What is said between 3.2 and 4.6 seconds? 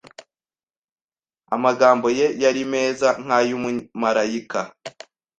nkay'umumarayika.